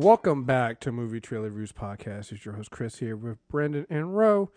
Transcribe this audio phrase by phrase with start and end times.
[0.00, 2.30] Welcome back to Movie Trailer Reviews Podcast.
[2.30, 4.48] It's your host Kriss here with Brandon and Ro,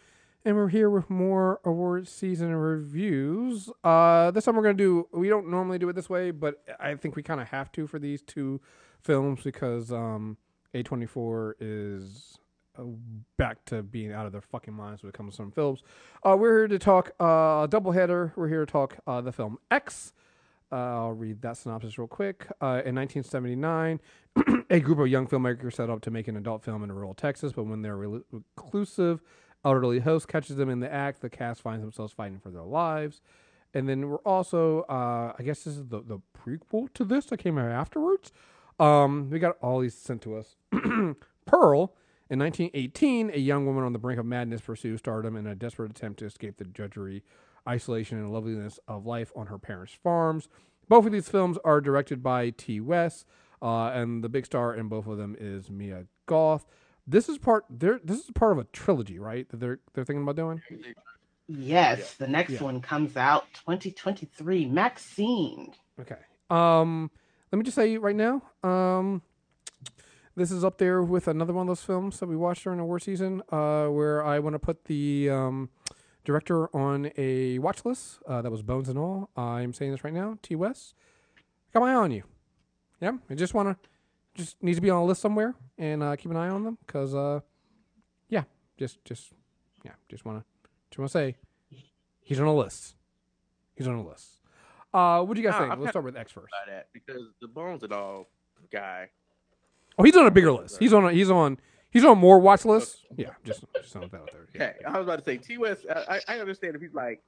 [0.46, 3.68] and we're here with more award season reviews.
[3.84, 5.08] Uh, this time we're gonna do.
[5.12, 7.88] We don't normally do it this way, but I think we kind of have to
[7.88, 8.62] for these two
[9.01, 10.38] films because um,
[10.76, 12.37] A24 is
[12.78, 12.83] uh,
[13.37, 15.82] back to being out of their fucking minds when it comes to some films.
[16.23, 18.32] Uh, we're here to talk uh, double header.
[18.36, 20.14] We're here to talk uh, the film X.
[20.72, 22.48] Uh, I'll read that synopsis real quick.
[22.62, 24.00] Uh, in 1979,
[24.70, 27.52] a group of young filmmakers set up to make an adult film in rural Texas,
[27.54, 29.22] but when their reclusive
[29.66, 33.22] elderly host catches them in the act, the cast finds themselves fighting for their lives.
[33.74, 37.38] And then we're also, uh, I guess this is the, the prequel to this that
[37.38, 38.32] came out afterwards.
[38.80, 40.56] Um, we got all these sent to us.
[41.46, 41.94] Pearl,
[42.30, 45.92] in 1918, a young woman on the brink of madness pursues stardom in a desperate
[45.92, 47.24] attempt to escape the drudgery,
[47.68, 50.48] isolation, and loveliness of life on her parents' farms.
[50.90, 53.26] Both of these films are directed by Ti West,
[53.62, 56.66] uh, and the big star in both of them is Mia Goth.
[57.08, 57.66] This is part.
[57.70, 59.48] This is part of a trilogy, right?
[59.50, 60.62] That they're they're thinking about doing.
[61.48, 62.63] Yes, the next Yeah.
[62.63, 64.66] one comes out 2023.
[64.67, 65.73] Maxine.
[66.00, 66.17] Okay.
[66.50, 67.11] Um,
[67.52, 69.22] let me just say right now, um,
[70.35, 72.85] this is up there with another one of those films that we watched during the
[72.85, 75.69] war season, uh, where I want to put the um,
[76.23, 78.19] director on a watch list.
[78.27, 79.30] Uh, that was Bones and All.
[79.36, 80.38] I'm saying this right now.
[80.41, 80.95] Ti West,
[81.73, 82.23] got my eye on you.
[83.02, 83.89] Yeah, I just want to,
[84.36, 86.78] just need to be on a list somewhere and uh, keep an eye on them
[86.86, 87.39] because, uh,
[88.30, 88.44] yeah,
[88.78, 89.33] just, just,
[89.83, 90.45] yeah, just want to,
[90.91, 91.36] just want to say,
[92.22, 92.95] he's on a list.
[93.75, 94.39] He's on a list.
[94.94, 95.72] Uh, what do you guys Ah, think?
[95.73, 96.47] I'm Let's start with X first.
[96.67, 98.28] that because the Bones and all
[98.72, 99.09] guy.
[99.97, 100.78] Oh, he's on a bigger list.
[100.80, 101.06] He's on.
[101.06, 101.58] A, he's on.
[101.92, 103.06] He's on more watch lists.
[103.17, 104.47] Yeah, just just throwing that out there.
[104.56, 104.64] Yeah.
[104.64, 105.86] Okay, I was about to say Ti West.
[105.89, 107.22] I, I understand if he's like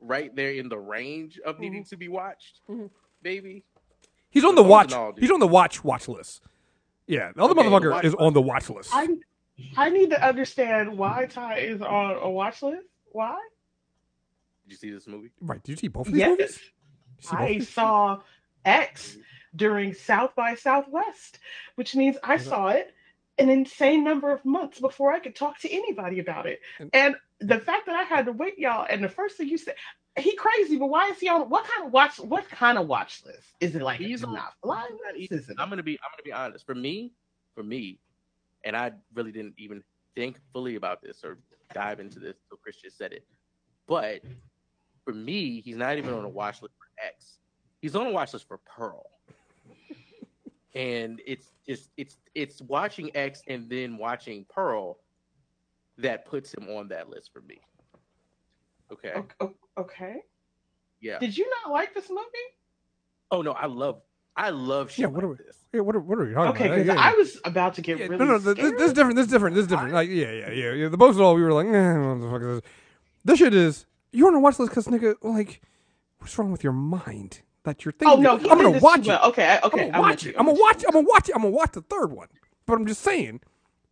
[0.00, 1.88] right there in the range of needing Mm-hmm.
[1.90, 2.60] to be watched,
[3.22, 3.64] maybe.
[4.30, 4.92] He's on the watch.
[4.92, 5.12] all.
[5.18, 6.42] He's on the watch watch list.
[7.06, 8.22] Yeah, the other Okay, motherfucker watch is list.
[8.22, 8.90] on the watch list.
[8.92, 9.08] I
[9.76, 12.86] I need to understand why Ti is on a watch list.
[13.12, 13.36] Why?
[14.64, 15.30] Did you see this movie?
[15.40, 15.62] Right?
[15.62, 16.54] Did you see both of these Yes, movies?
[16.56, 16.62] Did
[17.22, 17.40] you see both?
[17.40, 18.20] I saw
[18.64, 19.16] X
[19.56, 21.38] during South by Southwest,
[21.74, 22.94] which means I saw it
[23.38, 26.60] an insane number of months before I could talk to anybody about it.
[26.92, 29.74] And- the fact that I had to wait, y'all, and the first thing you said,
[30.16, 31.50] he crazy, but why is he on?
[31.50, 32.18] What kind of watch?
[32.18, 33.52] What kind of watch list?
[33.60, 35.16] Is it like He's on- not fly he's list?
[35.16, 35.56] even- Is it?
[35.58, 35.94] I'm gonna be.
[35.94, 36.64] I'm gonna be honest.
[36.64, 37.12] For me,
[37.54, 37.98] for me,
[38.62, 39.82] and I really didn't even
[40.14, 41.38] think fully about this or
[41.74, 43.26] dive into this until Kriss just said it.
[43.88, 44.22] But
[45.04, 47.38] for me, he's not even on a watch list for X.
[47.82, 49.10] He's on a watch list for Pearl.
[50.74, 54.98] And it's just it's it's watching X and then watching Pearl
[55.98, 57.60] that puts him on that list for me.
[58.92, 59.12] Okay.
[59.14, 60.16] O- o- Okay.
[61.00, 61.18] Yeah.
[61.18, 62.22] Did you not like this movie?
[63.30, 64.00] Oh no, I love
[64.36, 65.56] I love shit Yeah, what like are this.
[65.72, 66.74] Yeah, what are, what are we talking Okay, about?
[66.78, 67.10] because Yeah, yeah.
[67.10, 68.78] I was about to get Yeah, really no, no, this, scared.
[68.78, 69.16] this is different.
[69.16, 69.54] This is different.
[69.54, 69.92] This is different.
[69.94, 70.88] Like, yeah, yeah, yeah, yeah.
[70.88, 72.70] The most of all, we were like, eh, what the fuck is this?
[73.24, 75.60] This shit is You want to watch this because nigga, like,
[76.18, 78.26] what's wrong with your mind that you're oh, thinking?
[78.26, 79.14] Oh no, he I'm did gonna this watch too it.
[79.20, 79.28] well.
[79.30, 80.38] Okay, I- I'm okay, gonna watch with it.
[80.38, 80.86] I'm gonna watch it.
[80.86, 81.34] I'm gonna watch it.
[81.34, 82.28] I'm gonna watch the third one.
[82.66, 83.40] But I'm just saying,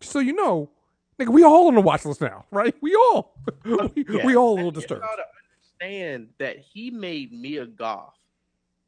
[0.00, 0.70] just so you know,
[1.18, 2.74] nigga, we all on the watch list now, right?
[2.80, 3.34] We all,
[3.64, 4.24] we, yeah.
[4.26, 5.02] we all a little disturbed.
[5.02, 5.24] y'all to
[5.84, 8.14] understand that he made Mia Goth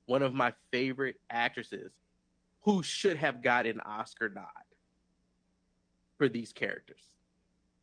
[0.07, 1.93] one of my favorite actresses
[2.63, 4.45] who should have got an Oscar nod
[6.19, 7.03] for these characters.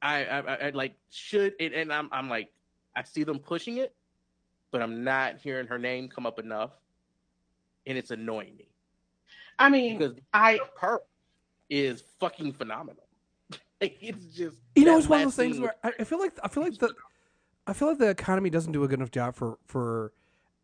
[0.01, 2.51] I, I, I- I like should and, and I'm I'm like
[2.95, 3.93] I see them pushing it,
[4.71, 6.71] but I'm not hearing her name come up enough,
[7.85, 8.71] and it's annoying me
[9.61, 11.03] I mean, because I Pearl
[11.69, 13.03] is fucking phenomenal.
[13.79, 16.33] Like, it's just You know, it's one of those things where I, I feel like
[16.43, 16.93] I feel like the
[17.65, 20.13] I feel like the Academy doesn't do a good enough job for for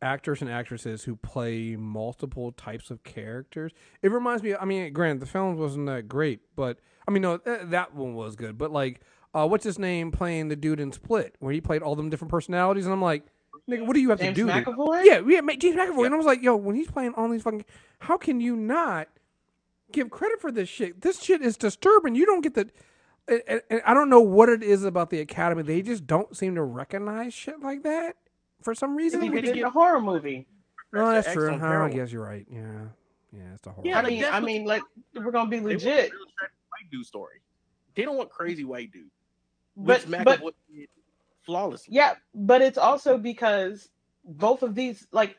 [0.04, 3.72] actors and actresses who play multiple types of characters.
[4.04, 4.54] It reminds me.
[4.54, 8.14] I mean, granted, the film wasn't that great, but I mean, no, that, that one
[8.14, 8.56] was good.
[8.56, 9.02] But like,
[9.34, 12.30] uh, what's his name playing the dude in Split, where he played all them different
[12.30, 13.26] personalities, and I'm like,
[13.70, 14.48] nigga, what do you have James to do?
[14.48, 15.06] to- McAvoy.
[15.06, 17.66] yeah, yeah, James McAvoy, and I was like, yo, when he's playing all these fucking,
[18.00, 19.08] how can you not
[19.92, 21.02] give credit for this shit?
[21.02, 22.16] This shit is disturbing.
[22.16, 22.70] You don't get the.
[23.30, 25.62] And, and- and I don't know what it is about the Academy.
[25.64, 28.16] They just don't seem to recognize shit like that
[28.62, 29.22] for some reason.
[29.22, 30.48] He Maybe did they a horror movie.
[30.94, 31.52] No, that's X true.
[31.52, 32.46] on Huh, I guess you're right.
[32.50, 32.62] Yeah,
[33.34, 33.86] yeah, it's the horror.
[33.86, 34.82] Yeah, I mean, I mean, like
[35.14, 36.26] we're gonna be They want legit, a real
[36.70, 37.42] white dude story.
[37.96, 39.10] They don't want crazy white dude.
[39.76, 40.88] but Which but McAvoy did
[41.48, 41.96] flawlessly.
[41.96, 43.90] yeah, but it's also because
[44.24, 45.38] both of these, like,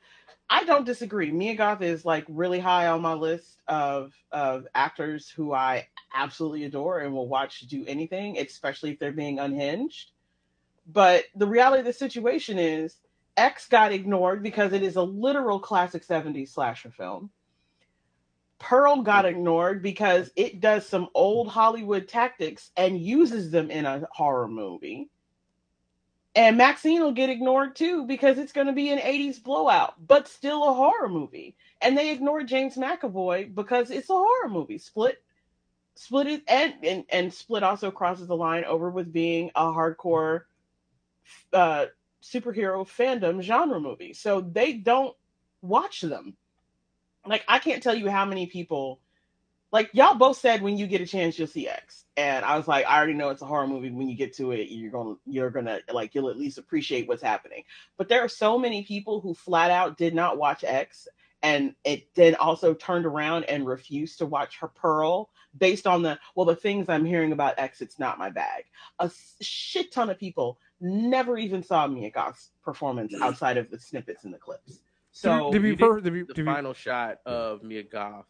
[0.51, 1.31] I don't disagree.
[1.31, 6.65] Mia Goth is like really high on my list of of actors who I absolutely
[6.65, 10.13] adore and will watch do anything, especially if they're being unhinged.
[10.91, 12.97] But the reality of the situation is
[13.37, 17.31] X got ignored because it is a literal classic 70s slasher film.
[18.59, 24.09] Pearl got ignored because it does some old Hollywood tactics and uses them in a
[24.11, 25.11] horror movie.
[26.39, 30.29] And Maxine will get ignored too because it's going to be an 80s blowout, but
[30.29, 31.57] still a horror movie.
[31.83, 34.79] And they ignored James McAvoy because it's a horror movie.
[34.79, 35.21] Split
[35.97, 40.43] Split it and, and and Split also crosses the line over with being a hardcore
[41.53, 41.87] uh
[42.23, 44.13] superhero fandom genre movie.
[44.13, 45.17] So they don't
[45.61, 46.37] watch them.
[47.27, 49.01] Like I can't tell you how many people
[49.71, 52.05] like y'all both said when you get a chance you'll see X.
[52.17, 53.91] And I was like, I already know it's a horror movie.
[53.91, 57.23] When you get to it, you're gonna you're gonna like you'll at least appreciate what's
[57.23, 57.65] happening.
[57.97, 61.07] But there are so many people who flat out did not watch X
[61.43, 66.19] and it then also turned around and refused to watch her Pearl based on the
[66.35, 68.65] well the things I'm hearing about X, it's not my bag.
[68.99, 69.11] A
[69.41, 74.33] shit ton of people never even saw Mia Goth's performance outside of the snippets and
[74.33, 74.81] the clips.
[75.13, 77.83] So to be you per, did to be, the to be final shot of Mia
[77.83, 78.27] Goth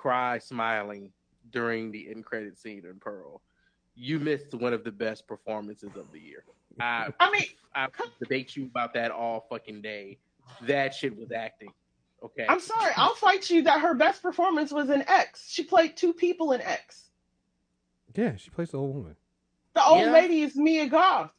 [0.00, 1.12] cry smiling
[1.50, 3.42] during the end credit scene in Pearl.
[3.94, 6.44] You missed one of the best performances of the year.
[6.80, 7.44] I I mean,
[7.74, 7.88] I
[8.18, 10.16] debate you about that all fucking day.
[10.62, 11.68] That shit was acting.
[12.24, 12.46] Okay.
[12.48, 15.50] I'm sorry, I'll fight you that her best performance was in X.
[15.50, 17.10] She played two people in X.
[18.16, 19.16] yeah, she plays the old woman.
[19.74, 20.12] The old Yeah.
[20.12, 21.32] lady is Mia Goth.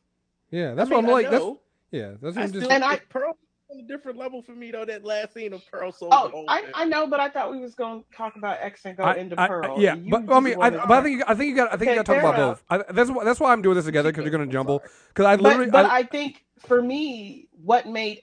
[0.51, 1.29] Yeah, that's I what I'm I like.
[1.31, 1.45] That's
[1.91, 2.69] yeah, that's what I I'm just.
[2.71, 3.37] And I- Pearl
[3.71, 4.85] on a different level for me though.
[4.85, 7.75] That last scene of Pearl so Oh, I, I know, but I thought we was
[7.75, 9.75] going to talk about X and go I- into I- I- Pearl.
[9.79, 11.77] yeah, You but I mean, I, but I think you- I think you got I
[11.77, 12.35] think you got to talk fair about
[12.69, 12.87] both.
[12.89, 14.83] I, that's why that's why I'm doing this together because you're going to jumble.
[15.09, 18.21] Because I literally, but, but I, I, think for me, what made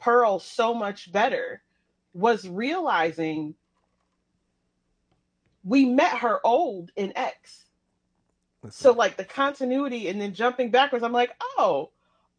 [0.00, 1.62] Pearl so much better
[2.14, 3.54] was realizing
[5.64, 7.64] we met her old in X.
[8.70, 11.90] So like the continuity and then jumping backwards, I'm like, oh,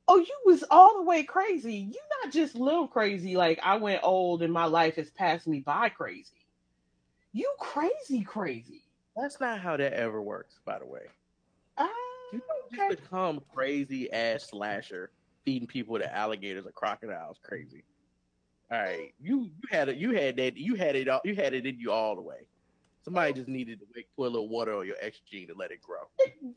[0.10, 1.76] oh, you was all the way crazy.
[1.76, 5.60] You not just little crazy, like I went old and my life has passed me
[5.60, 6.46] by crazy.
[7.34, 8.84] You crazy, crazy.
[9.16, 11.08] That's not how that ever works, by the way.
[11.78, 11.88] Ah,
[12.31, 12.90] You don't okay.
[12.90, 15.12] just become crazy ass slasher
[15.46, 17.84] feeding people to alligators or crocodiles crazy.
[18.72, 21.54] All right, you you had it, you had that, you had it, all, you had
[21.54, 22.48] it in you all the way.
[23.04, 23.86] Somebody just needed to
[24.18, 26.02] put a little water on your X gene to let it grow.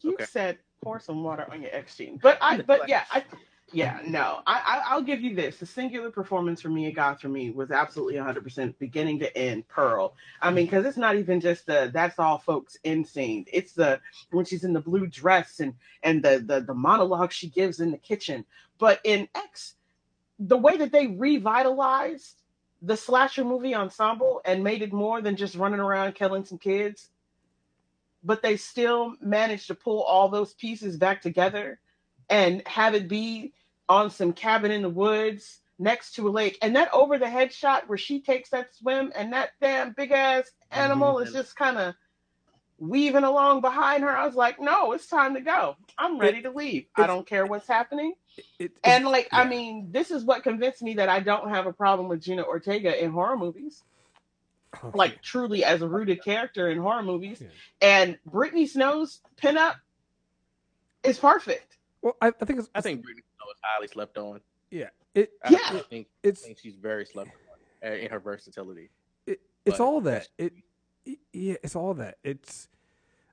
[0.02, 0.24] You Okay.
[0.24, 3.24] said pour some water on your X gene, but I, but yeah, I,
[3.72, 7.28] yeah, no, I, I, I'll give you this: the singular performance for Mia Goth for
[7.28, 9.68] me was absolutely 100 percent beginning to end.
[9.68, 10.14] Pearl.
[10.40, 13.44] I mean, because it's not even just the that's all folks end scene.
[13.52, 14.00] It's the
[14.30, 17.90] when she's in the blue dress and and the the the monologue she gives in
[17.90, 18.44] the kitchen.
[18.78, 19.74] But in X,
[20.38, 22.42] the way that they revitalized
[22.82, 27.10] the slasher movie ensemble and made it more than just running around killing some kids
[28.22, 31.78] but they still managed to pull all those pieces back together
[32.28, 33.52] and have it be
[33.90, 36.56] on some cabin in the woods next to a lake.
[36.62, 40.12] And that over the head shot where she takes that swim and that damn big
[40.12, 41.94] ass animal is just kind of
[42.78, 44.16] weaving along behind her.
[44.16, 45.76] I was like, no, it's time to go.
[45.98, 46.86] I'm ready to leave.
[46.94, 48.14] I don't care what's happening.
[48.60, 51.72] it, And like, I mean, this is what convinced me that I don't have a
[51.72, 53.82] problem with Jenna Ortega in horror movies
[54.82, 57.40] oh, like truly as a rooted character in horror movies.
[57.40, 57.48] Yeah.
[57.82, 59.74] And Brittany Snow's pinup
[61.02, 61.76] is perfect.
[62.02, 64.40] well, I, I think it's, I think Brittany Is highly slept on.
[64.70, 65.58] yeah, it I, Yeah.
[65.62, 67.30] I think, I it's think she's very slept
[67.84, 68.90] on in her versatility.
[69.26, 70.28] it, it's But all that.
[70.38, 70.52] It,
[71.04, 72.18] it yeah, it's all that.
[72.22, 72.68] It's.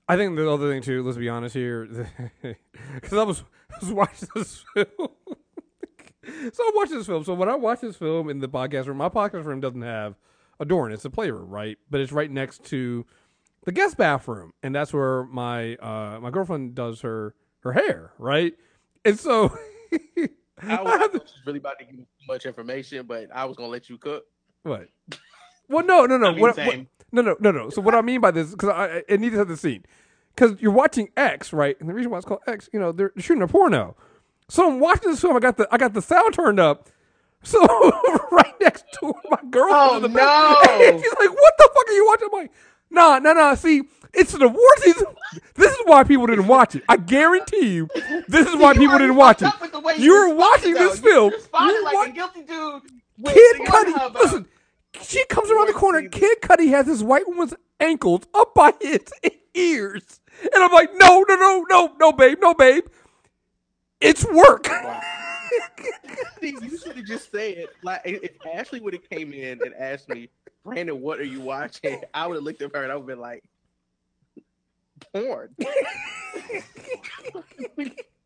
[0.10, 1.04] I think the other thing too.
[1.04, 1.86] Let's be honest here,
[2.96, 4.88] because I was I was watching this film.
[6.54, 7.24] so I watched this film.
[7.26, 10.16] So when I watch this film in the podcast room, my podcast room doesn't have
[10.60, 10.96] a door in it.
[10.96, 11.78] It's a playroom, right?
[11.90, 13.06] But it's right next to
[13.66, 18.54] the guest bathroom, and that's where my uh my girlfriend does her her hair, right?
[19.04, 19.56] And so
[20.62, 23.56] I was, I was really about to give you too much information, but I was
[23.58, 24.24] gonna let you cook.
[24.64, 24.88] what?
[25.70, 26.28] Well, no, no, no.
[26.30, 27.70] I mean, what, what- No, no, no, no.
[27.70, 29.86] So what I mean by this, because I, I need to have the scene,
[30.36, 31.76] because you're watching X, right?
[31.80, 33.96] And the reason why it's called X, you know, they're shooting a porno.
[34.50, 35.36] So I'm watching this film.
[35.36, 36.90] I got the I got the sound turned up.
[37.44, 37.60] So
[38.32, 40.62] right next to my girl, Oh, the no.
[41.02, 42.52] she's like, "What the fuck are you watching?" I'm like,
[42.90, 43.56] "Nah, nah, nah.
[43.56, 45.06] See, it's an award season.
[45.56, 46.84] This is why people didn't watch it.
[46.90, 47.88] I guarantee you,
[48.28, 49.46] this is why You people didn't watch it.
[49.46, 50.90] up with the way You were watching though.
[50.90, 51.34] this You film.
[51.34, 52.82] responded You like wa- a guilty dude.
[53.26, 54.46] Kid Cudi, uh, listen.
[55.02, 56.00] She comes around the corner.
[56.00, 56.12] season.
[56.12, 59.02] Kid Cudi has his white woman's ankles up by his
[59.54, 62.86] ears, and I'm like, no, no, no, no, no, babe, no, babe.
[64.00, 64.68] It's work.
[66.40, 69.74] See, you should have just said like if if Ashley would have came in and
[69.76, 70.30] asked me,
[70.68, 72.02] Brandon, what are you watching?
[72.14, 73.42] I would have looked at her and I would have been like,
[75.14, 75.56] porn.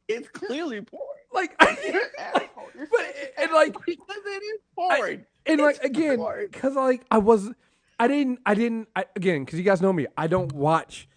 [0.07, 1.03] it's clearly porn.
[1.31, 2.69] like, You're an asshole.
[2.75, 5.25] You're but and like, Because it is porn.
[5.45, 6.19] and like It's again,
[6.51, 7.51] because like I was,
[8.00, 10.07] I didn't I didn't I, again because you guys know me.
[10.17, 11.07] I don't watch.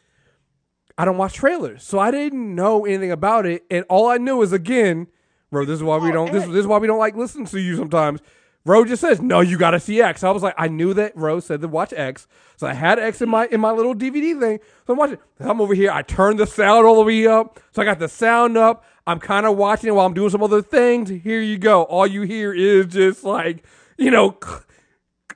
[0.98, 4.42] I don't watch trailers, so I didn't know anything about it, and all I knew
[4.42, 5.06] is again,
[5.50, 5.64] bro.
[5.64, 6.30] This is why we don't.
[6.30, 8.20] This, this is why we don't like listening to you sometimes.
[8.66, 11.14] Ro just says, "No, you got to see X." I was like, I knew that
[11.16, 14.38] Ro said to watch X, so I had X in my in my little DVD
[14.38, 14.58] thing.
[14.86, 15.18] So I'm watching.
[15.38, 15.90] I'm over here.
[15.90, 18.84] I turned the sound all the way up, so I got the sound up.
[19.06, 21.10] I'm kind of watching it while I'm doing some other things.
[21.10, 21.82] Here you go.
[21.82, 23.64] All you hear is just like
[23.98, 24.38] you know,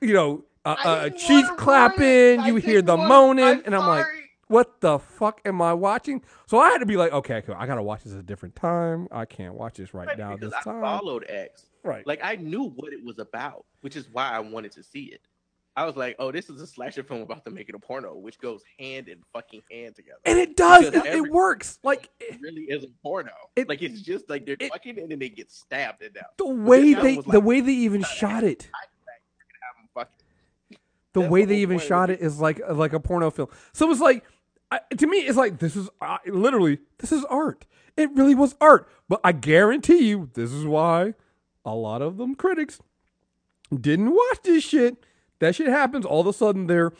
[0.01, 2.45] you know, uh, uh, cheeks clapping.
[2.45, 4.05] You hear the moaning, I'm and I'm like.
[4.49, 6.21] What the fuck am I watching?
[6.47, 7.55] So I had to be like, okay, cool.
[7.57, 9.07] I gotta watch this at a different time.
[9.11, 10.81] I can't watch this right now because this I time.
[10.81, 11.67] followed X.
[11.83, 12.05] Right.
[12.05, 15.21] Like I knew what it was about, which is why I wanted to see it.
[15.75, 18.37] I was like, oh, this is a slasher film about them making a porno, which
[18.39, 20.17] goes hand in fucking hand together.
[20.25, 20.87] and it does.
[20.87, 21.79] It, it works.
[21.83, 23.31] Like It really is a porno.
[23.55, 26.25] It- like it's just like they're it- fucking and then they get stabbed to death.
[26.37, 28.63] the way they, the like- way they even shot it.
[28.73, 30.77] Have 'em fucking.
[31.13, 32.19] The way they even shot it.
[32.19, 33.47] it is like like a porno film.
[33.71, 34.23] So it was like
[34.71, 37.65] I, to me, it's like this is uh, literally this is art.
[37.97, 38.87] It really was art.
[39.07, 41.15] But I guarantee you, this is why
[41.65, 42.79] a lot of them critics
[43.73, 45.03] didn't watch this shit.
[45.39, 46.05] That shit happens.
[46.05, 46.93] All of a sudden, their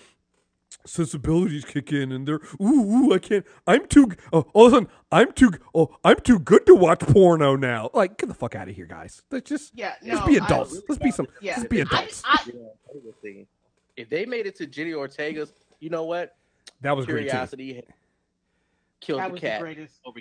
[0.85, 2.63] sensibilities kick in, and they're ooh,
[3.09, 3.45] ooh I can't.
[3.67, 4.11] I'm too.
[4.33, 5.51] Oh, all of a sudden, I'm too.
[5.75, 7.89] Oh, I'm too good to watch porno now.
[7.93, 9.21] Like, get the fuck out of here, guys.
[9.31, 10.81] Let's just Yeah, let's no, be I- adults.
[10.87, 11.27] let's be some.
[11.41, 11.55] Yeah.
[11.57, 12.21] Let's be I- adults.
[12.25, 13.47] I- Jenny Ortega thing.
[13.97, 16.35] If they made it to Jenny Ortega's, you know what?
[16.81, 17.29] That was great too.
[17.29, 17.85] Curiosity had
[19.01, 19.59] killed that the was cat.
[19.59, 19.99] the greatest.
[20.05, 20.19] over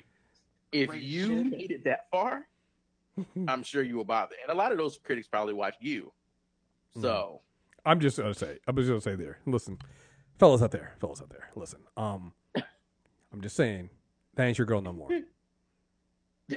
[0.72, 1.46] if Great you shit.
[1.46, 2.46] made it that far,
[3.48, 4.34] I'm sure you will bother.
[4.42, 6.12] And a lot of those critics probably watch you.
[6.96, 7.02] Mm-hmm.
[7.02, 7.40] So
[7.86, 8.58] I'm just gonna say.
[8.66, 9.38] I'm just gonna say there.
[9.46, 9.78] Listen,
[10.38, 11.48] fellas out there, fellas out there.
[11.56, 11.80] Listen.
[11.96, 13.90] Um, I'm just saying
[14.34, 15.08] that ain't your girl no more.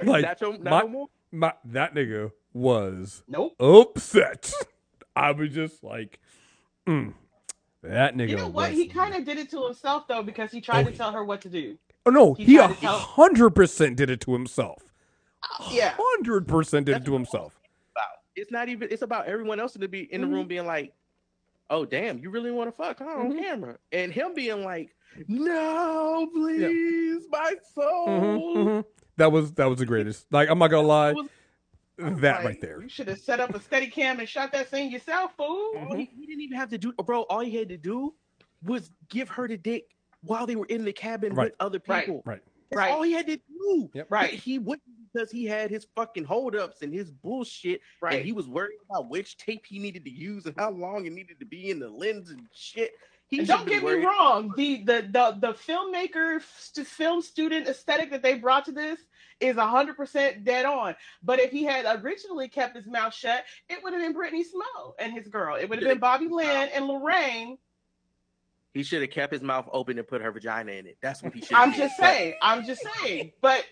[0.04, 1.06] Like, not, your, not my- no more.
[1.30, 3.54] My that nigga was Nope.
[3.60, 4.50] upset.
[5.14, 6.18] I was just like,
[6.86, 7.12] mm,
[7.82, 8.30] that nigga.
[8.30, 8.72] You know what?
[8.72, 11.24] He kind of did it to himself though because he tried Oh, to tell her
[11.24, 11.78] what to do.
[12.06, 14.82] Oh no, he a hundred percent did it to himself.
[15.72, 15.94] Yeah.
[15.98, 17.58] hundred percent did it to himself.
[18.34, 18.88] It's not even.
[18.90, 20.34] It's about everyone else in the be in the Mm-hmm.
[20.34, 20.94] room being like,
[21.68, 23.38] "Oh damn, you really want to fuck huh, on Mhm.
[23.40, 24.96] camera?" And him being like,
[25.28, 28.84] "No, please, my soul." Mhm, mhm.
[29.18, 30.26] That was that was the greatest.
[30.32, 31.14] Like I'm not gonna lie,
[31.98, 32.80] that Like, right there.
[32.82, 35.72] You should have set up a steady cam and shot that scene yourself, fool.
[35.76, 35.98] Mm-hmm.
[35.98, 37.22] He, he didn't even have to do, bro.
[37.22, 38.14] All he had to do
[38.64, 39.84] was give her the dick
[40.22, 41.46] while they were in the cabin Right.
[41.46, 42.22] with other people.
[42.24, 42.40] Right.
[42.70, 42.90] That's Right.
[42.90, 43.90] all he had to do.
[43.94, 44.08] Yep.
[44.08, 44.30] But Right.
[44.34, 44.82] he wouldn't
[45.12, 48.14] because he had his fucking holdups and his bullshit, Right.
[48.16, 51.12] and he was worried about which tape he needed to use and how long it
[51.12, 52.92] needed to be in the lens and shit.
[53.32, 58.22] He don't get me wrong, the the the the filmmaker st- film student aesthetic that
[58.22, 59.00] they brought to this
[59.40, 60.94] is hundred percent dead on.
[61.22, 64.94] But if he had originally kept his mouth shut, it would have been Brittany Snow
[64.98, 65.56] and his girl.
[65.56, 67.56] It would have been Bobby Lynn and Lorraine.
[68.74, 70.98] He should have kept his mouth open and put her vagina in it.
[71.00, 71.56] That's what he should.
[71.56, 71.68] Have.
[71.70, 72.34] I'm just saying.
[72.42, 73.32] I'm just saying.
[73.40, 73.64] But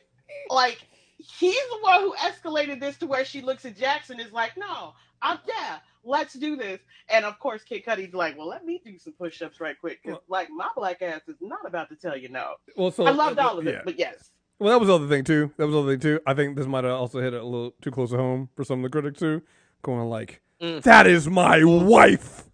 [0.48, 0.78] like,
[1.20, 4.94] he's the one who escalated this to where she looks at Jackson is like, no,
[5.22, 6.80] I'm yeah, let's do this.
[7.08, 10.20] And of course, Kid Cudi's like, well, let me do some push-ups right quick because
[10.28, 12.54] like my black ass is not about to tell you no.
[12.76, 13.72] Well, so I loved all of yeah.
[13.72, 14.30] it, but yes.
[14.58, 15.50] Well, that was the other thing too.
[15.56, 16.20] That was the other thing too.
[16.26, 18.64] I think this might have also hit it a little too close to home for
[18.64, 19.42] some of the critics too,
[19.82, 20.82] going like, Mm.
[20.82, 22.49] "That is my wife."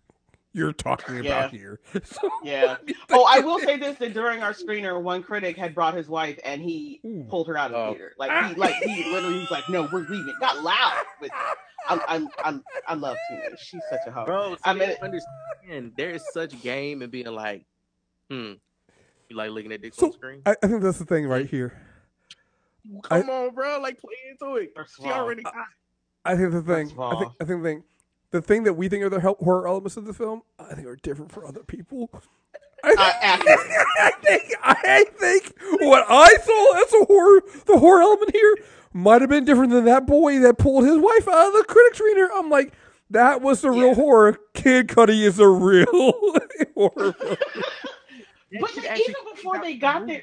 [0.57, 1.39] You're talking Yeah.
[1.41, 1.81] about here.
[2.03, 2.79] So, Yeah.
[3.11, 6.39] Oh, I will say this: that during our screener, one critic had brought his wife,
[6.47, 7.27] and he Ooh.
[7.29, 7.91] pulled her out of the Oh.
[7.93, 8.15] theater.
[8.17, 11.29] Like he, like he literally was like, "No, we're leaving." Got loud, but
[11.89, 12.59] I, I, I,
[12.89, 13.55] I love Tina.
[13.59, 14.25] She's such a hoe.
[14.25, 14.55] bro.
[14.55, 15.93] See, I I mean- mean, understand.
[15.95, 17.67] There is such game and being like,
[18.31, 18.55] hmm,
[19.29, 20.41] you like looking at dicks So, on screen.
[20.47, 21.79] I, I think that's the thing right here.
[23.03, 23.79] Come on, bro.
[23.81, 24.73] Like play into it.
[24.97, 25.53] She already got.
[26.25, 26.93] I think the thing.
[26.99, 27.33] I think.
[27.41, 27.83] I think the thing.
[28.31, 30.87] The thing that we think are the hel- horror elements of the film, I think
[30.87, 32.11] are different for other people.
[32.85, 32.93] I Uh.
[33.99, 38.57] I think I think what I saw as a horror the horror element here
[38.93, 42.01] might have been different than that boy that pulled his wife out of the critics
[42.01, 42.29] reader.
[42.35, 42.75] I'm like,
[43.11, 44.39] that was the real horror.
[44.55, 45.87] Kid Cudi is a real
[46.75, 47.13] horror.
[47.13, 47.37] film.
[48.61, 50.23] But shit actually even before they got the there,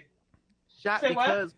[0.81, 1.25] shot Say what?
[1.27, 1.53] because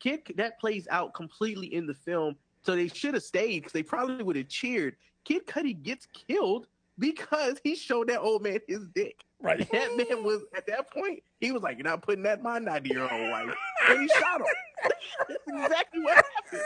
[0.00, 2.36] kid that plays out completely in the film.
[2.62, 4.96] So they should have stayed because they probably would have cheered.
[5.24, 6.66] Kid Cudi gets killed
[6.98, 9.24] because he showed that old man his dick.
[9.42, 9.70] Right.
[9.72, 11.22] That man was at that point.
[11.40, 13.54] He was like, "You're not putting that in my ninety-year-old wife,"
[13.88, 14.46] and he shot him.
[15.28, 16.62] That's exactly what happened.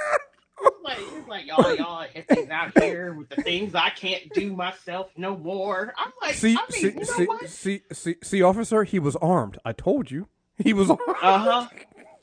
[0.60, 4.54] it's like, it's like y'all, y'all, if out here with the things I can't do
[4.54, 5.94] myself no more.
[5.96, 7.48] I'm like, See, I mean, see, you know see, what?
[7.48, 9.58] see, see, see, officer, he was armed.
[9.64, 11.02] I told you, he was armed.
[11.22, 11.68] Uh huh.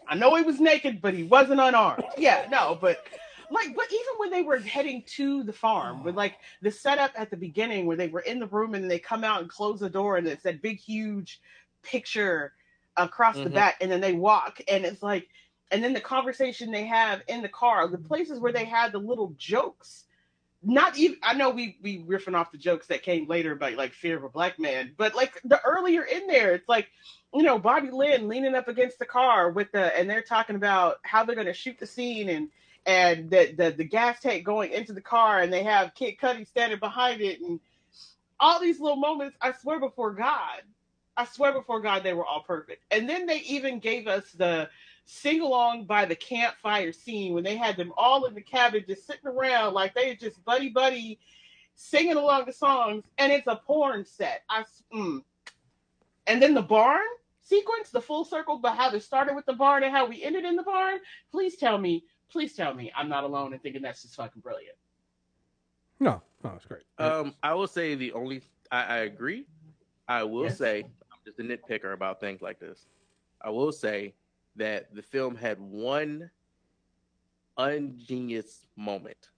[0.08, 2.04] I know he was naked, but he wasn't unarmed.
[2.18, 3.04] Yeah, no, but
[3.52, 7.30] like, but even when they were heading to the farm, with like the setup at
[7.32, 9.90] the beginning where they were in the room and they come out and close the
[9.90, 11.42] door and it's that big, huge
[11.84, 12.54] picture
[12.98, 13.54] across the Mhm.
[13.54, 15.30] back, and then they walk, and it's like,
[15.72, 19.00] and then the conversation they have in the car, the places where they had the
[19.00, 20.06] little jokes.
[20.64, 23.94] Not even I know we we riffing off the jokes that came later about like
[23.94, 26.90] fear of a black man, but like the earlier in there, it's like
[27.34, 30.98] you know Bobby Lynn leaning up against the car with the and they're talking about
[31.04, 32.52] how they're gonna shoot the scene and
[32.86, 36.48] and the the, the gas tank going into the car and they have Kid Cudi
[36.48, 37.60] standing behind it and
[38.40, 39.38] all these little moments.
[39.42, 40.62] I swear before God,
[41.16, 42.84] I swear before God, they were all perfect.
[42.92, 44.70] And then they even gave us the
[45.06, 49.06] sing along by the campfire scene when they had them all in the cabin just
[49.06, 51.20] sitting around like they just buddy buddy
[51.76, 55.24] singing along the songs and it's a porn set I mm.
[56.28, 57.06] and then the barn
[57.42, 60.46] sequence the full circle but how they started with the barn and how we ended
[60.46, 61.00] in the barn
[61.32, 64.76] please tell me please tell me i'm not alone in thinking that's just fucking brilliant
[66.00, 66.84] No, no, it's great.
[66.98, 69.46] Um, I will say the only I, I agree.
[70.08, 70.58] I will Yes.
[70.58, 72.88] say I'm just a nitpicker about things like this.
[73.42, 74.16] I will say
[74.56, 76.30] that the film had one
[77.58, 79.30] ungenius moment,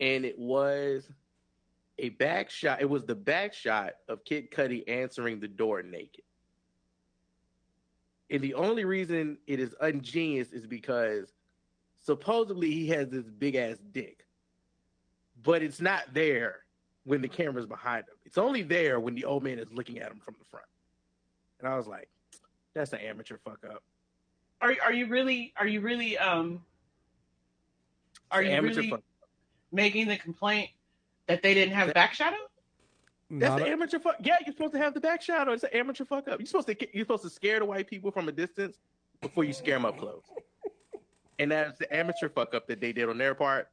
[0.00, 1.10] and it was
[1.98, 2.80] a back shot.
[2.80, 6.24] It was the back shot of Kid Cudi answering the door naked.
[8.30, 11.34] And the only reason it is ungenius is because
[12.00, 14.24] supposedly he has this big ass dick,
[15.42, 16.56] but it's not there
[17.04, 18.14] when the camera's behind him.
[18.24, 20.66] It's only there when the old man is looking at him from the front.
[21.60, 22.08] And I was like,
[22.74, 23.82] that's an amateur fuck up.
[24.60, 26.62] are, are you really are you really um
[28.30, 28.94] are you amateur really
[29.72, 30.70] making the complaint
[31.26, 32.36] that they didn't have That- back shadow
[33.30, 34.16] That's Not an a- amateur fuck.
[34.22, 35.52] Yeah, you're supposed to have the back shadow.
[35.52, 36.38] It's an amateur fuck up.
[36.40, 38.78] You're supposed to you're supposed to scare the white people from a distance
[39.20, 40.22] before you scare them up close.
[41.38, 43.68] And that's the amateur fuck up that they did on their part.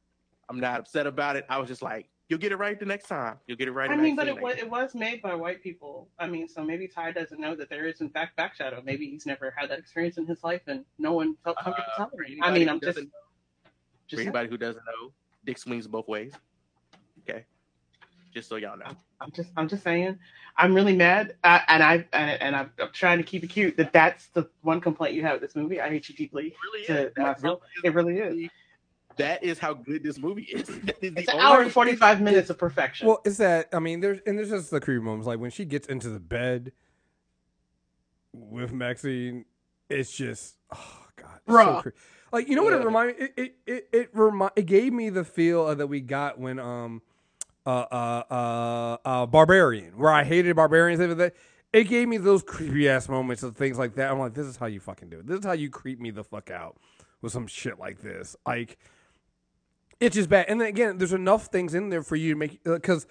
[0.48, 1.44] I'm not upset about it.
[1.48, 3.38] I was just like, you'll get it right the next time.
[3.46, 3.90] You'll get it right.
[3.90, 6.08] I the mean, next but scene it was, it was made by white people.
[6.18, 8.80] I mean, so maybe Ti doesn't know that there is in fact back shadow.
[8.84, 12.04] Maybe he's never had that experience in his life, and no one felt comfortable Uh,
[12.06, 12.38] tolerating.
[12.38, 13.70] for I mean, I'm who just, doesn't- for
[14.08, 15.12] just anybody who doesn't know,
[15.44, 16.32] dick swings both ways.
[18.36, 18.84] Okay, just so y'all know.
[19.20, 20.18] I'm just, I'm just saying.
[20.58, 23.76] I'm really mad, uh, and I and, and I'm, I'm trying to keep it cute.
[23.78, 25.80] That that's the one complaint you have with this movie.
[25.80, 26.48] I hate you deeply.
[26.48, 27.14] It really To is.
[27.14, 28.44] That really it really is.
[28.44, 28.50] is.
[29.16, 30.68] That is how good this movie is.
[30.84, 33.08] That is the It's an hour and 45 minutes of perfection.
[33.08, 35.64] Well, is that I mean, there's and there's just the creepy moments like when she
[35.64, 36.72] gets into the bed
[38.34, 39.46] with Maxine,
[39.88, 41.92] it's just oh god, it's so
[42.32, 42.84] like you know what it Yeah.
[42.84, 46.58] reminded it it it it, remi- it gave me the feel that we got when
[46.58, 47.00] um
[47.66, 51.00] uh uh uh, uh barbarian where I hated barbarians
[51.72, 54.10] it gave me those creepy ass moments of things like that.
[54.10, 55.26] I'm like, this is how you fucking do it.
[55.26, 56.78] This is how you creep me the fuck out
[57.20, 58.36] with some shit like this.
[58.46, 58.78] Like
[60.00, 60.46] it's just bad.
[60.48, 63.06] And then again, there's enough things in there for you to make because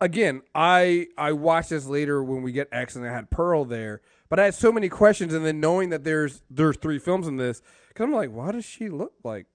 [0.00, 4.00] again, I I watched this later when we get X and I had Pearl there,
[4.28, 7.36] but I had so many questions, and then knowing that there's there's three films in
[7.36, 9.46] this, because I'm like, why does she look like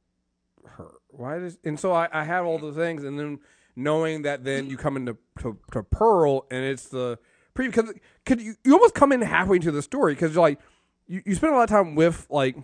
[0.65, 0.91] her?
[1.10, 3.39] Why does and so I I had all the things, and then
[3.76, 7.18] knowing that then you come into to, to Pearl and it's the
[7.54, 7.94] pre because
[8.26, 10.60] could you you almost come in halfway into the story because you're like
[11.08, 12.56] you, you spend a lot of time with like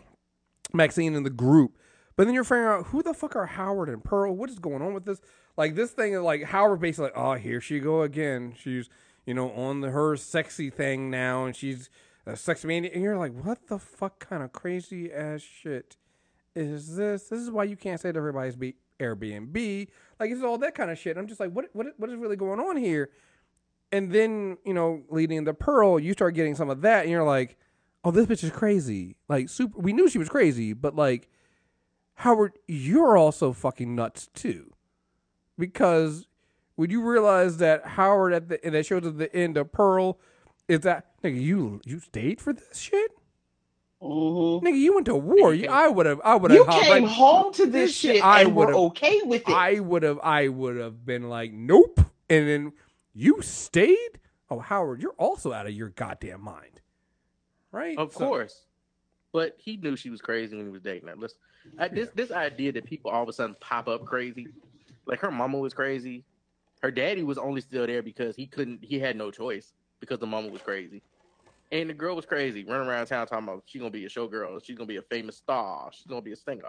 [0.74, 1.78] Maxine and the group.
[2.16, 4.36] But then you're figuring out who the fuck are Howard and Pearl?
[4.36, 5.22] What is going on with this?
[5.58, 8.54] Like this thing is like Howard basically like, oh here she go again.
[8.58, 8.90] She's
[9.26, 11.90] you know on the her sexy thing now, and she's
[12.26, 12.94] a sex maniac.
[12.94, 15.98] And you're like, what the fuck kind of crazy ass shit
[16.56, 17.30] is this?
[17.30, 19.88] This is why you can't say that everybody's be Airbnb.
[20.20, 21.18] Like it's all that kind of shit.
[21.18, 23.10] I'm just like, what what what is really going on here?
[23.92, 27.24] And then you know, leading into Pearl, you start getting some of that, and you're
[27.24, 27.58] like,
[28.04, 29.16] oh, this bitch is crazy.
[29.28, 29.80] Like super.
[29.80, 31.30] We knew she was crazy, but like.
[32.24, 34.74] Howard, you're also fucking nuts too,
[35.58, 36.28] because
[36.76, 40.20] when you realize that Howard at the and that shows at the end of Pearl
[40.68, 43.12] is that nigga you you stayed for this shit,
[44.02, 44.64] Mhm.
[44.64, 45.54] nigga you went to war.
[45.54, 46.58] You, I would have I would have.
[46.58, 49.42] You have came home to this, This shit, shit I and were would've- okay with
[49.42, 49.54] it.
[49.54, 52.74] I would have I would have been like nope, and then
[53.14, 54.20] you stayed.
[54.50, 56.82] Oh Howard, you're also out of your goddamn mind,
[57.72, 57.98] right?
[57.98, 58.66] Of So- course.
[59.32, 61.16] But he knew she was crazy when he was dating her.
[61.16, 61.38] Listen,
[61.78, 64.48] I, this this idea that people all of a sudden pop up crazy,
[65.06, 66.24] like her mama was crazy,
[66.82, 70.26] her daddy was only still there because he couldn't, he had no choice because the
[70.26, 71.04] mama was crazy,
[71.72, 74.64] and the girl was crazy, running around town talking about she's gonna be a showgirl,
[74.64, 76.64] she's gonna be a famous star, she's gonna be a singer.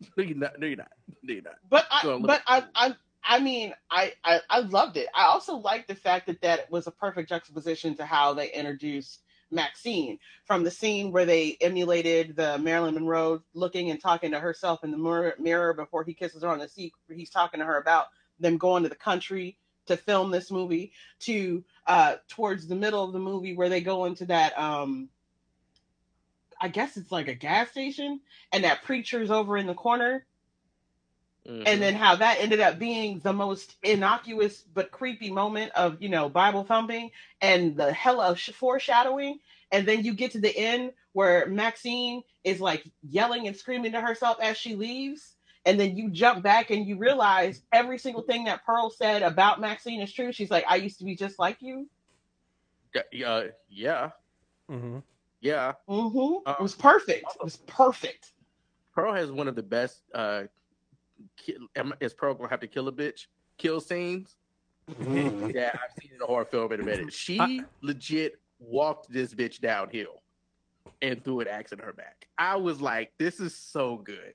[0.16, 0.60] No, you're not.
[0.60, 0.90] No, you're not.
[1.22, 1.54] No, you're not.
[1.70, 2.26] But I, Go on, look.
[2.26, 5.06] but I, I, I mean, I, I, I loved it.
[5.14, 9.22] I also liked the fact that that was a perfect juxtaposition to how they introduced
[9.50, 14.84] Maxine from the scene where they emulated the Marilyn Monroe looking and talking to herself
[14.84, 16.92] in the mirror, mirror before he kisses her on the cheek.
[17.10, 18.06] He's talking to her about
[18.38, 23.12] them going to the country to film this movie to uh towards the middle of
[23.12, 25.08] the movie where they go into that um
[26.60, 28.20] I guess it's like a gas station
[28.52, 30.26] and that preacher's over in the corner.
[31.46, 31.62] Mhm.
[31.66, 36.08] and then how that ended up being the most innocuous but creepy moment of you
[36.08, 39.38] know Bible thumping and the hell of sh- foreshadowing,
[39.70, 44.00] and then you get to the end where Maxine is like yelling and screaming to
[44.00, 45.35] herself as she leaves,
[45.66, 49.60] and then you jump back and you realize every single thing that Pearl said about
[49.60, 50.32] Maxine is true.
[50.32, 51.88] She's like, "I used to be just like you."
[53.12, 54.10] Yeah, uh, yeah,
[54.70, 54.98] Mm-hmm.
[55.40, 55.72] yeah.
[55.88, 56.48] Mm-hmm.
[56.48, 57.24] Uh, it was perfect.
[57.38, 58.32] It was perfect.
[58.94, 60.02] Pearl has one of the best.
[60.14, 60.44] Uh,
[61.36, 61.56] ki-
[62.00, 63.26] is Pearl gonna have to kill a bitch?
[63.58, 64.36] Kill scenes
[64.88, 67.12] that I've seen in a horror film in a minute.
[67.12, 70.22] She I- legit walked this bitch downhill
[71.02, 72.28] and threw an axe in her back.
[72.38, 74.32] I was like, this is so good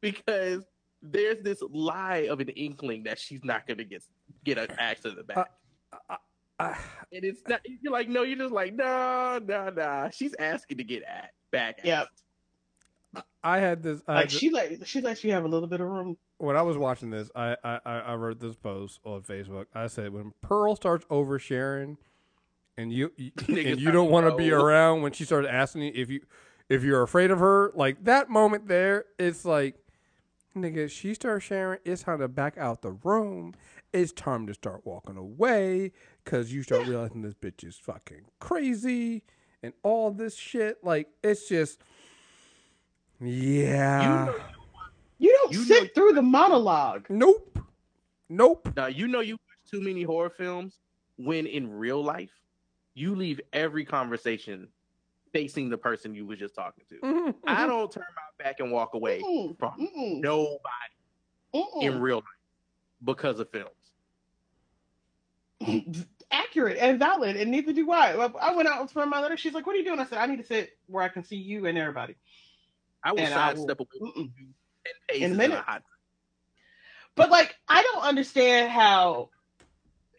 [0.00, 0.64] because
[1.02, 4.02] there's this lie of an inkling that she's not gonna get
[4.44, 5.36] get an axe in the back.
[5.36, 5.44] Uh,
[5.92, 6.16] uh, uh,
[6.58, 6.74] uh
[7.12, 10.08] and it's not you're like, no, you're just like, no, no, no.
[10.12, 11.80] She's asking to get at back.
[11.84, 12.08] Yep.
[13.42, 14.00] I had this.
[14.06, 16.16] I had Like thi- she let she lets you have a little bit of room.
[16.38, 19.66] when I was watching this, I, I, I I wrote this post on Facebook.
[19.74, 21.96] I said when Pearl starts oversharing,
[22.76, 25.92] and you, you and you don't want to be around when she starts asking you
[25.94, 26.20] if you
[26.68, 29.76] if you're afraid of her, like that moment there, it's like,
[30.56, 31.78] nigga, she starts sharing.
[31.84, 33.54] It's time to back out the room.
[33.92, 35.92] It's time to start walking away
[36.24, 39.22] because you start realizing this bitch is fucking crazy
[39.62, 40.82] and all this shit.
[40.82, 41.80] Like it's just,
[43.20, 44.26] yeah.
[44.26, 44.34] know-
[45.18, 47.06] You don't You sit know- through the monologue.
[47.08, 47.58] Nope.
[48.28, 48.68] Nope.
[48.76, 50.80] Now you know you watch too many horror films
[51.16, 52.32] when in real life
[52.94, 54.68] you leave every conversation
[55.36, 56.94] facing the person you was just talking to.
[56.96, 57.30] Mm-hmm.
[57.46, 60.58] I don't turn my back and walk away Mm-mm, from mm-mm, nobody
[61.54, 61.82] mm-mm.
[61.82, 62.24] in real life
[63.04, 63.72] because of films.
[66.30, 68.12] accurate and valid, and neither do I.
[68.12, 69.36] I went out and spent my letter.
[69.36, 71.22] She's like, "What are you doing?" I said, "I need to sit where I can
[71.24, 72.16] see you and everybody."
[73.04, 74.30] I will And I will- sidestep away
[75.14, 75.62] In a in minute.
[75.66, 75.80] a.
[77.14, 79.30] But like, I don't understand how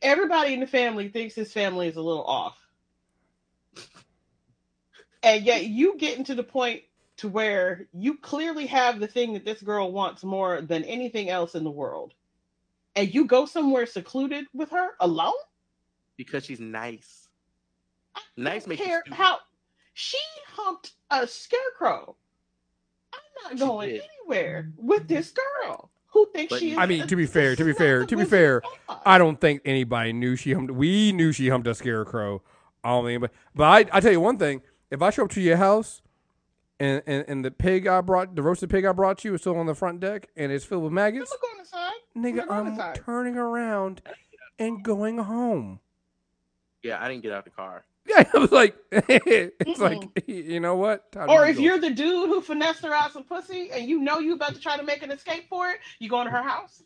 [0.02, 2.58] everybody in the family thinks his family is a little off,
[5.24, 6.84] and yet you getting to the point
[7.18, 11.56] to where you clearly have the thing that this girl wants more than anything else
[11.56, 12.14] in the world,
[12.96, 15.34] and you go somewhere secluded with her alone.
[16.18, 17.28] because she's nice.
[18.16, 19.18] I Nice don't makes you care stupid.
[19.18, 19.40] how
[19.94, 20.18] she
[20.54, 22.16] humped a scarecrow.
[23.14, 24.02] I'm not She going did.
[24.22, 25.32] anywhere with this
[25.64, 26.72] girl who thinks But she.
[26.72, 28.96] Is I mean, a- to be fair, to be fair, to be fair, Wizard of
[28.98, 29.02] Oz.
[29.06, 30.72] I don't think anybody knew she humped.
[30.72, 32.42] We knew she humped a scarecrow.
[32.84, 35.32] I don't think, but but I I tell you one thing: if I show up
[35.32, 36.02] to your house,
[36.80, 39.58] and and, and the pig I brought, the roasted pig I brought you, is still
[39.58, 41.94] on the front deck and it's filled with You maggots, look on the side.
[42.16, 43.02] nigga, Look on the I'm side.
[43.04, 44.02] turning around
[44.60, 45.80] and going home.
[46.84, 47.84] Yeah, I didn't get out the car.
[48.10, 51.12] Yeah, I was like, it's like, you know what?
[51.12, 51.50] Time to Or go.
[51.52, 54.56] if you're the dude who finessed her out some pussy and you know you about
[54.56, 56.82] to try to make an escape for it, you go into her house.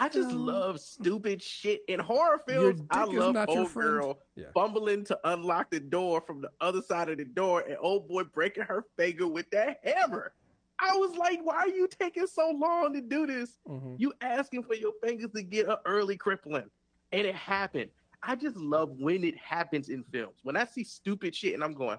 [0.00, 2.82] I just Um, love stupid shit in horror films.
[2.90, 3.90] I love not your old friend.
[3.90, 4.50] girl Yeah.
[4.54, 8.24] fumbling to unlock the door from the other side of the door, and old boy
[8.24, 10.32] breaking her finger with that hammer.
[10.78, 13.58] I was like, "Why are you taking so long to do this?
[13.66, 13.98] Mhm.
[13.98, 16.70] You asking for your fingers to get an early crippling,
[17.10, 17.90] and it happened.
[18.22, 20.38] I just love when it happens in films.
[20.44, 21.98] When I see stupid shit, and I'm going,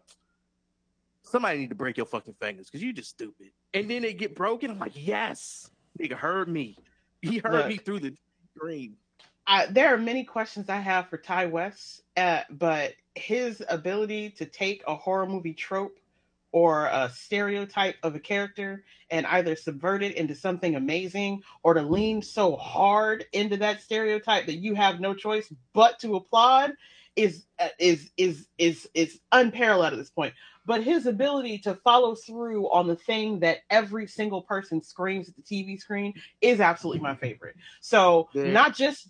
[1.22, 3.52] somebody need to break your fucking fingers because you just stupid.
[3.74, 4.72] And then they get broken.
[4.72, 6.78] I'm like, yes, nigga heard me.
[7.22, 7.68] He heard Look.
[7.68, 8.16] me through the
[8.56, 8.96] screen.
[9.48, 14.46] I, there are many questions I have for Ti West, uh, but his ability to
[14.46, 15.98] take a horror movie trope
[16.52, 21.82] or a stereotype of a character and either subvert it into something amazing or to
[21.82, 26.74] lean so hard into that stereotype that you have no choice but to applaud
[27.16, 30.34] is uh, is is is is unparalleled at this point
[30.70, 35.36] but his ability to follow through on the thing that every single person screams at
[35.36, 38.52] the TV screen is absolutely my favorite so Yeah.
[38.54, 39.10] not just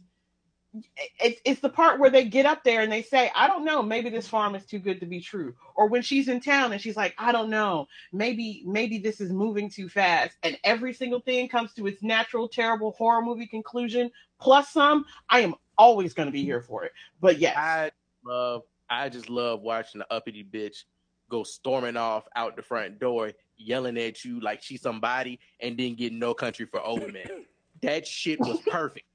[1.19, 3.81] it's it's the part where they get up there and they say, I don't know,
[3.81, 5.55] maybe this farm is too good to be true.
[5.75, 9.31] Or when she's in town and she's like, I don't know, maybe maybe this is
[9.31, 10.37] moving too fast.
[10.43, 15.05] And every single thing comes to its natural, terrible horror movie conclusion, plus some.
[15.29, 16.91] I am always going to be here for it.
[17.19, 17.91] But yes, I
[18.23, 20.83] love, I just love watching the uppity bitch
[21.29, 25.95] go storming off out the front door, yelling at you like she's somebody, and then
[25.95, 27.25] get no country for old men.
[27.81, 29.05] that shit was perfect.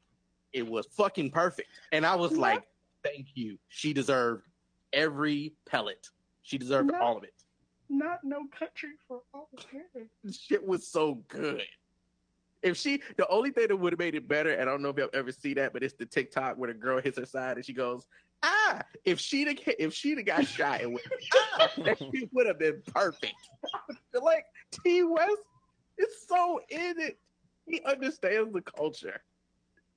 [0.52, 1.68] It was fucking perfect.
[1.92, 2.38] And I was Yeah.
[2.38, 2.62] like,
[3.02, 3.58] thank you.
[3.68, 4.44] She deserved
[4.92, 6.08] every pellet.
[6.42, 7.00] She deserved No.
[7.00, 7.34] all of it.
[7.88, 10.08] Not no country for all men.
[10.32, 11.62] Shit was so good.
[12.62, 14.88] If she, the only thing that would have made it better, and I don't know
[14.88, 17.56] if y'all ever see that, but it's the TikTok where the girl hits her side
[17.56, 18.06] and she goes,
[18.44, 21.02] "Ah!" If she'd have, if she'd have got shot, it would,
[21.34, 23.34] ah, that shit would have been perfect.
[24.22, 25.42] like Ti West
[25.98, 27.18] is so in it.
[27.66, 29.22] He understands the culture.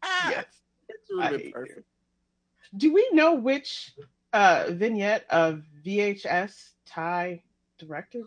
[0.02, 0.46] Ah, Yes.
[0.88, 1.84] it would I have hate been you.
[2.78, 3.94] Do we know which
[4.34, 7.44] uh, vignette of VHS Ti
[7.78, 8.24] directed?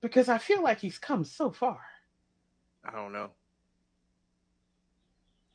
[0.00, 1.80] Because I feel like he's come so far.
[2.84, 3.30] I don't know.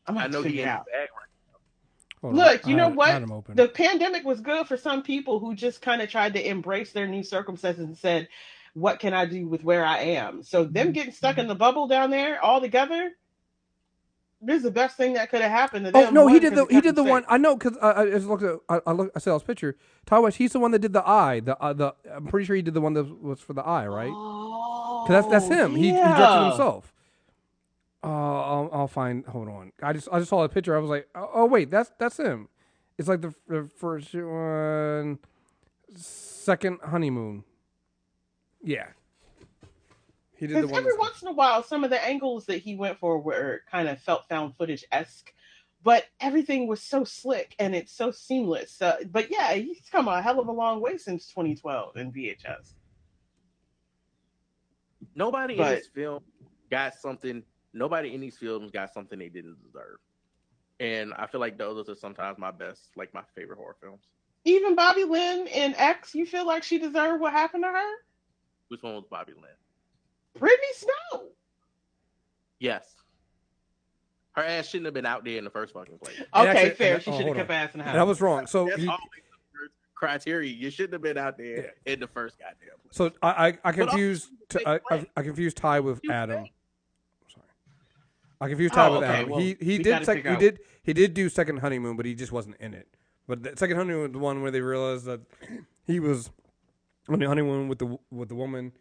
[0.06, 0.88] I'm I know he figure in it the out.
[2.32, 3.10] Look, you know what?
[3.10, 3.44] I had 'em.
[3.56, 7.08] The pandemic was good for some people who just kind of tried to embrace their
[7.08, 8.30] new circumstances and said,
[8.74, 11.88] "What can I do with where I am?" So them getting stuck in the bubble
[11.88, 13.12] down there all together.
[14.46, 16.08] This is the best thing that could have happened to them.
[16.08, 17.24] Oh no, he did the he did the one.
[17.30, 19.78] I know because I, I just looked at I, I look I saw his picture.
[20.06, 21.40] Ti West, he's the one that did the eye.
[21.40, 23.88] The uh, the I'm pretty sure he did the one that was for the eye,
[23.88, 24.12] right?
[24.14, 25.76] Oh, Because that's that's him.
[25.78, 26.94] He, he directed himself.
[28.04, 29.26] Uh, I'll, I'll find.
[29.28, 29.72] Hold on.
[29.82, 30.76] I just I just saw the picture.
[30.76, 32.50] I was like, oh, oh wait, that's that's him.
[32.98, 35.20] It's like the, the first one,
[35.96, 37.44] second honeymoon.
[38.62, 38.88] Yeah.
[40.36, 40.80] He did the Because one.
[40.80, 43.62] every that's- once in a while, some of the angles that he went for were
[43.72, 45.34] kind of felt found footage esque,
[45.82, 48.82] but everything was so slick and it's so seamless.
[48.82, 52.74] Uh, but yeah, he's come a hell of a long way since 2012 in VHS.
[55.16, 56.24] Nobody in this film
[56.70, 57.44] got something.
[57.74, 59.98] Nobody in these films got something they didn't deserve,
[60.80, 64.04] and I feel like those are sometimes my best, like my favorite horror films.
[64.46, 67.92] Even Bobby Lynn in X, you feel like she deserved what happened to her?
[68.68, 70.40] Which one was Bobby Lynn?
[70.40, 71.30] Brittany Snow.
[72.60, 72.86] Yes,
[74.34, 76.20] her ass shouldn't have been out there in the first fucking place.
[76.20, 77.00] Okay, actually- fair.
[77.00, 77.96] She oh, should have hold kept her ass in the house.
[77.96, 78.48] That was wrong.
[78.48, 80.52] So That's you, always the first criteria.
[80.52, 82.92] You shouldn't have been out there in the first goddamn place.
[82.92, 84.80] so I I, I confused you t- I.
[84.90, 86.42] I, I confused Ti with Adam.
[86.42, 86.52] play.
[88.44, 89.30] Sorry, I confused Ti Oh, with okay, Adam.
[89.30, 92.06] well, he he did gotta sec- he out- did he did do second honeymoon, but
[92.06, 92.88] he just wasn't in it.
[93.28, 95.22] But the second honeymoon was the one where they realized that
[95.86, 96.30] he was
[97.10, 98.72] on the honeymoon with the with the woman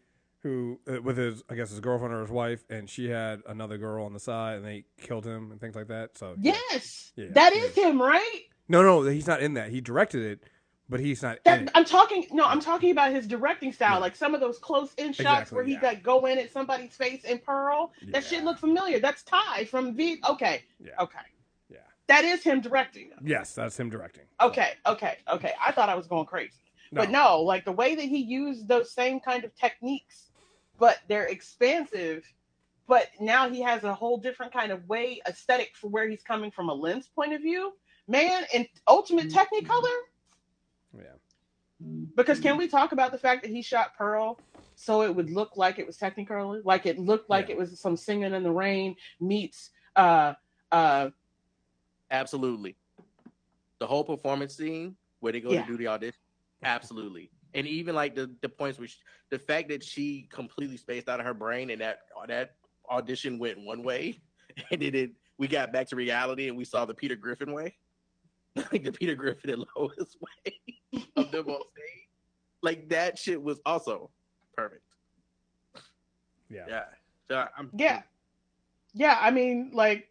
[0.43, 3.79] who uh, with his I guess his girlfriend or his wife, and she had another
[3.79, 6.19] girl on the side, and they killed him and things like that.
[6.19, 6.35] So.
[6.39, 7.63] Yes, Yeah, that yeah.
[7.63, 8.41] is him, right?
[8.69, 9.71] no, no, he's not in that.
[9.71, 10.43] He directed it,
[10.89, 11.71] but he's not That.
[11.75, 12.27] I'm talking.
[12.33, 13.95] No, I'm talking about his directing style.
[13.95, 13.99] Yeah.
[13.99, 15.81] Like some of those close in shots Exactly, where he yeah.
[15.81, 17.93] got go in at somebody's face and pearl.
[18.09, 18.45] That shit Yeah.
[18.45, 19.01] looked familiar.
[19.01, 20.21] That's Ti from V.
[20.29, 20.93] Okay, Yeah.
[21.01, 21.19] okay,
[21.69, 21.79] Yeah.
[22.09, 23.11] that is him directing.
[23.25, 24.25] Yes, that's him directing.
[24.41, 25.53] Okay, okay, okay.
[25.65, 28.91] I thought I was going crazy, but no, like the way that he used those
[28.93, 30.31] same kind of techniques,
[30.79, 32.25] but they're expansive.
[32.89, 36.51] But now he has a whole different kind of way aesthetic for where he's coming
[36.51, 37.73] from a lens point of view.
[38.09, 39.39] Man, in Ultimate mm-hmm.
[39.39, 39.97] Technicolor,
[40.97, 41.05] Yeah.
[42.15, 44.39] Because can we talk about the fact that he shot Pearl
[44.77, 47.55] so it would look like it was Technicolor, like it looked like Yeah.
[47.55, 50.35] it was some Singing in the Rain meets uh
[50.71, 51.11] uh
[52.11, 52.77] Absolutely.
[53.79, 55.63] The whole performance scene where they go Yeah.
[55.63, 56.21] to do the audition.
[56.63, 57.31] Absolutely.
[57.55, 58.99] And even like the, the points which
[59.31, 62.55] the fact that she completely spaced out of her brain and that that
[62.91, 64.21] audition went one way
[64.71, 67.75] and then it, we got back to reality and we saw the Peter Griffin way.
[68.73, 72.09] Like the Peter Griffin and Lois way of them on stage.
[72.63, 74.11] Like that shit was also
[74.57, 74.83] perfect.
[76.51, 76.65] Yeah.
[76.69, 76.85] Yeah.
[77.29, 78.03] So I'm yeah.
[78.93, 80.09] Yeah, I mean like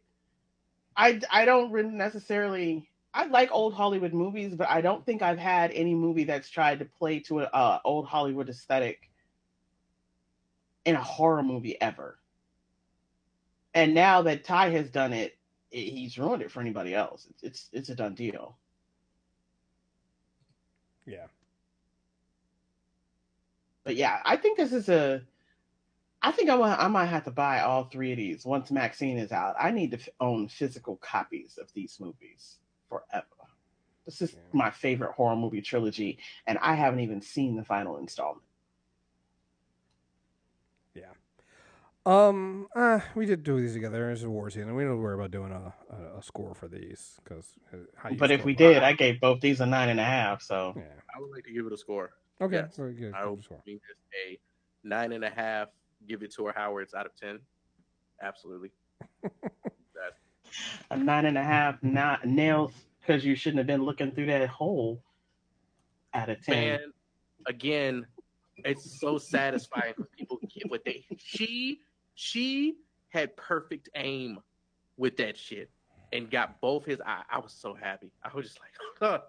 [0.98, 5.38] I I don't really necessarily I like old Hollywood movies, but I don't think I've
[5.38, 9.10] had any movie that's tried to play to an uh, old Hollywood aesthetic
[10.86, 12.18] in a horror movie ever.
[13.74, 15.41] And now that Ti has done it, i
[15.72, 17.28] he's ruined it for anybody else.
[17.30, 18.58] It's it's, it's a done deal.
[21.06, 21.28] Yeah.
[23.84, 25.22] But yeah, I think this is a.
[26.22, 29.18] I think I'm gonna, I might have to buy all three of these once Maxine
[29.18, 29.56] is out.
[29.60, 32.58] I need to f- own physical copies of these movies
[32.88, 33.26] forever.
[34.06, 34.40] This is Yeah.
[34.54, 38.46] my favorite horror movie trilogy, and I haven't even seen the final installment.
[42.06, 44.10] Um, uh, we did do these together.
[44.10, 44.76] It's a war season.
[44.76, 47.54] We don't worry about doing a, a, a score for these because
[48.18, 50.42] But if we did, I gave both these a nine and a half.
[50.42, 50.84] So yeah.
[51.16, 52.12] I would like to give it a score.
[52.42, 52.56] Okay.
[52.56, 52.76] Yes.
[52.76, 53.14] Very good.
[53.14, 53.62] I will Good score.
[53.66, 54.40] give this a
[54.84, 55.68] nine and a half.
[56.08, 57.40] Give it to her Howards out of ten.
[58.24, 58.72] Absolutely.
[60.90, 64.50] a nine and a half not nails because you shouldn't have been looking through that
[64.50, 65.04] hole.
[66.16, 66.56] Out of ten.
[66.56, 66.80] Man,
[67.48, 68.08] again,
[68.58, 71.06] it's so satisfying when people get what they.
[71.20, 71.82] She
[72.22, 72.76] she
[73.10, 74.40] had perfect aim
[74.96, 75.72] with that shit
[76.14, 77.24] and got both his eye.
[77.32, 78.12] I was so happy.
[78.24, 79.22] I was just like, huh,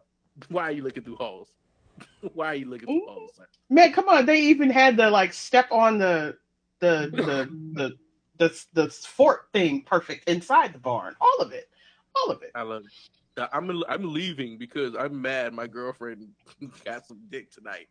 [0.51, 1.49] why are you looking through holes?
[2.35, 3.39] Why are you looking through holes?
[3.69, 4.25] Man, come on.
[4.25, 6.37] They even had the like step on the
[6.81, 7.49] the the
[8.39, 11.15] the the, the fort thing perfect inside the barn.
[11.21, 11.69] All of it.
[12.17, 12.51] All of it.
[12.55, 13.49] I love it.
[13.53, 15.53] I'm I'm leaving because I'm mad.
[15.53, 16.29] My girlfriend
[16.85, 17.89] got some dick tonight,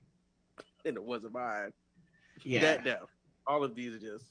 [0.84, 1.72] and it wasn't mine.
[2.44, 2.62] Yeah.
[2.62, 3.08] That down.
[3.46, 4.26] All of these are just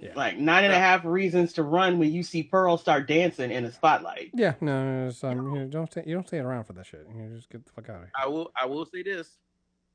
[0.00, 0.12] Yeah.
[0.14, 3.64] Like nine and a half reasons to run when you see Pearl start dancing in
[3.64, 4.30] a spotlight.
[4.32, 6.86] Yeah, no, no, no, um, you know, don't stay, you don't stay around for that
[6.86, 7.06] shit.
[7.16, 8.12] You just get the fuck out of here.
[8.16, 9.38] I will I will say this.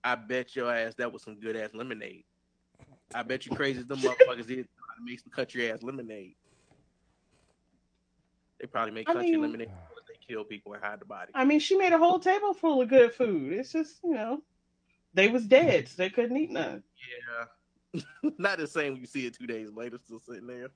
[0.03, 2.25] I bet your ass that was some good ass lemonade.
[3.15, 6.35] I bet you crazy as them motherfuckers did try to make some country ass lemonade.
[8.59, 11.31] They probably make I country mean- lemonade because they kill people and hide the body.
[11.33, 13.53] I mean, she made a whole table full of good food.
[13.53, 14.41] It's just, you know,
[15.13, 16.83] they was dead, so they couldn't eat none.
[16.97, 17.45] Yeah.
[18.37, 20.69] Not the same when you see it two days later still sitting there.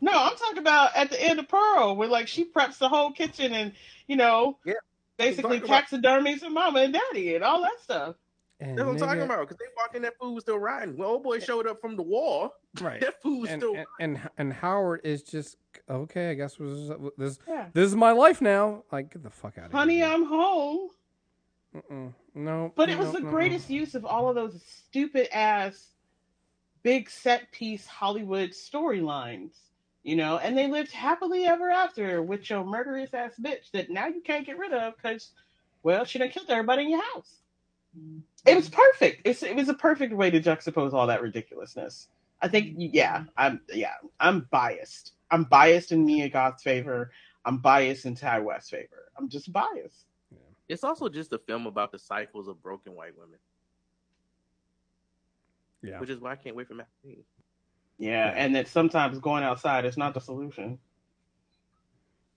[0.00, 3.12] No, I'm talking about at the end of Pearl, where like she preps the whole
[3.12, 3.72] kitchen and
[4.06, 4.74] you know, Yeah.
[5.18, 8.16] basically I'm talking taxidermies her mama and daddy and all that stuff.
[8.62, 9.40] And That's what I'm talking about.
[9.40, 10.94] Because they walk in, that food was still rotten.
[10.98, 12.52] Well, old boy showed up from the wall.
[12.80, 13.00] Right.
[13.00, 15.56] That food was And, still and, and and Howard is just
[15.88, 16.30] okay.
[16.30, 17.66] I guess was this Yeah.
[17.72, 18.84] this is my life now.
[18.92, 20.06] Like get the fuck out of Honey, here.
[20.06, 20.90] I'm home.
[21.74, 22.14] Mm-mm.
[22.34, 23.30] No, But it no, was the no, no.
[23.30, 25.88] greatest use of all of those stupid ass
[26.82, 29.52] big set piece Hollywood storylines.
[30.02, 34.06] You know, and they lived happily ever after with your murderous ass bitch that now
[34.06, 35.32] you can't get rid of because,
[35.82, 37.42] well, she done killed everybody in your house.
[38.46, 39.20] It was perfect.
[39.26, 42.08] It's, it was a perfect way to juxtapose all that ridiculousness.
[42.40, 45.12] I think, yeah, I'm, yeah, I'm biased.
[45.30, 47.10] I'm biased in Mia Goth's favor.
[47.44, 49.10] I'm biased in Ti West's favor.
[49.18, 50.06] I'm just biased.
[50.70, 53.38] It's also just a film about the cycles of broken white women,
[55.82, 55.98] Yeah.
[56.00, 56.88] which is why I can't wait for Matt.
[57.04, 57.26] Reeves.
[57.98, 58.34] Yeah, Yeah.
[58.36, 60.78] and that sometimes going outside is not the solution.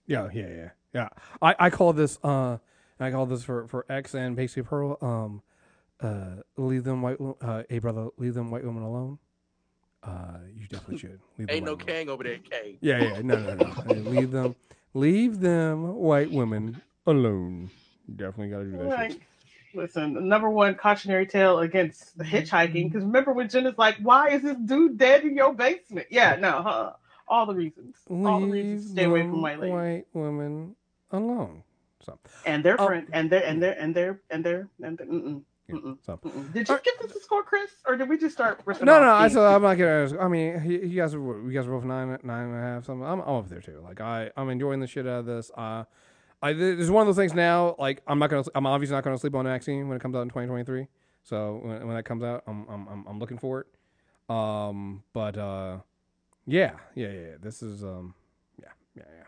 [0.06, 1.08] Yeah, yeah, yeah, yeah.
[1.40, 2.58] I, I call this uh,
[3.00, 4.98] I call this for for X and basically Pearl.
[5.00, 5.42] Um,
[6.00, 7.16] uh, leave them white.
[7.40, 9.18] Uh, hey brother, leave them white women alone.
[10.02, 11.20] Uh, you definitely should.
[11.38, 12.76] Leave them Ain't no white Kang over there, K.
[12.82, 13.64] Yeah, yeah, no, no, no.
[13.86, 14.54] Hey, leave them,
[14.92, 17.70] leave them white women alone.
[18.14, 19.12] Definitely got to do that Right.
[19.12, 19.22] shit.
[19.74, 22.90] Listen, number one cautionary tale against hitchhiking.
[22.90, 26.62] Because remember when Jenna's like, "Why is this dude dead in your basement?" Yeah, no,
[26.62, 26.92] huh?
[27.26, 27.96] All the reasons.
[28.08, 28.90] All the reasons.
[28.90, 29.74] Stay away from white ladies.
[29.74, 30.76] white women
[31.10, 31.62] alone.
[32.04, 32.86] So, And their Oh.
[32.86, 35.06] friend, and their, and their, and their, and their, and their.
[35.06, 36.18] Mm-mm, yeah, mm-mm, so.
[36.22, 36.52] mm-mm.
[36.52, 38.60] Did you give this score, Kriss, or did we just start?
[38.66, 39.12] No, no.
[39.12, 40.18] I said I'm not gonna.
[40.20, 42.84] I mean, you guys, are, you guys are both nine, nine and a half.
[42.84, 43.06] Something.
[43.06, 43.80] I'm, I'm up there too.
[43.82, 45.50] Like I, I'm enjoying the shit out of this.
[45.56, 45.84] Uh,
[46.44, 47.74] I there's one of those things now.
[47.78, 48.44] Like I'm not gonna.
[48.54, 50.86] I'm obviously not gonna sleep on Maxine when it comes out in 2023.
[51.22, 53.66] So when, when that comes out, I'm, I'm, I'm, I'm looking for it.
[54.34, 55.78] Um, but uh,
[56.46, 57.34] yeah, yeah, yeah.
[57.40, 58.14] This is um,
[58.60, 59.24] yeah, yeah, yeah.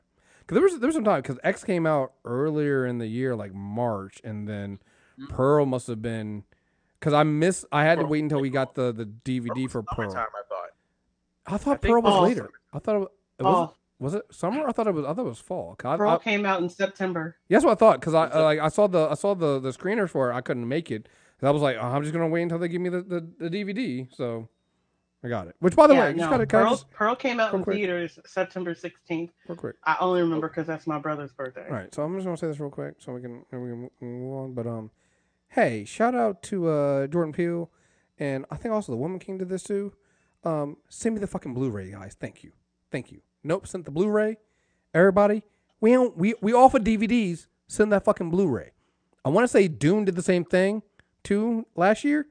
[0.47, 3.35] Cause there was there was some time because X came out earlier in the year,
[3.35, 4.79] like March, and then
[5.19, 5.31] Mhm.
[5.31, 6.45] Pearl must have been.
[7.01, 7.65] Cause I miss.
[7.73, 10.11] I had to wait until we got the the DVD Pearl for Pearl.
[10.11, 10.71] summertime, I thought.
[11.47, 12.51] I thought think Pearl was later.
[12.75, 14.67] I thought it was, it was, Oh, was it summer?
[14.69, 15.05] I thought it was.
[15.05, 15.77] I thought it was fall.
[15.83, 17.37] I, Pearl I, came out in September.
[17.49, 18.01] yeah, that's what I thought.
[18.01, 20.35] Because I like I saw the I saw the the screeners for it.
[20.35, 21.09] I couldn't make it.
[21.43, 23.51] I was like, oh, I'm just gonna wait until they give me the, the, the
[23.51, 24.09] DVD.
[24.15, 24.49] So
[25.23, 25.57] I got it.
[25.59, 27.77] Which, by the yeah, way, just no, gotta Pearl, just Pearl came out in quick.
[27.77, 29.31] theaters September 16th.
[29.49, 29.77] real quick.
[29.85, 31.67] I only remember because that's my brother's birthday.
[31.69, 33.91] All right, so I'm just gonna say this real quick so we can we can
[34.01, 34.55] move on.
[34.55, 34.91] But um,
[35.49, 37.71] hey, shout out to uh Jordan Peele,
[38.19, 39.93] and I think also the Woman King did this too.
[40.45, 42.17] Um, send me the fucking Blu-ray, guys.
[42.19, 42.53] Thank you,
[42.91, 43.21] thank you.
[43.47, 44.39] Nope, sent the Blu-ray.
[44.93, 45.43] Everybody,
[45.81, 47.47] we don't we we offer DVDs.
[47.69, 48.73] Send that fucking Blu-ray.
[49.25, 50.83] I want to say Dune did the same thing
[51.23, 52.27] too last year.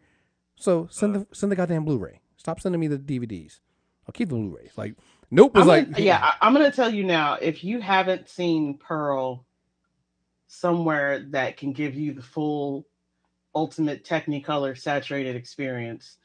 [0.55, 2.19] So send the send the goddamn Blu-ray.
[2.37, 3.59] Stop sending me the DVDs.
[4.07, 4.71] I'll keep the Blu-rays.
[4.75, 4.95] Like
[5.31, 7.35] Nope was like yeah, I, I'm gonna tell you now.
[7.35, 9.45] If you haven't seen Pearl
[10.47, 12.85] somewhere that can give you the full,
[13.53, 16.17] ultimate Technicolor saturated experience,